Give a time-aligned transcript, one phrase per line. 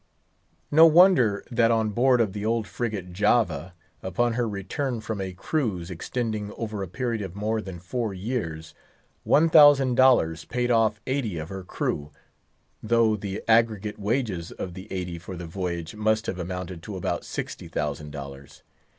[0.71, 5.31] No wonder that on board of the old frigate Java, upon her return from a
[5.31, 8.73] cruise extending over a period of more than four years,
[9.23, 12.09] one thousand dollars paid off eighty of her crew,
[12.81, 17.23] though the aggregate wages of the eighty for the voyage must have amounted to about
[17.23, 18.63] sixty thousand dollars.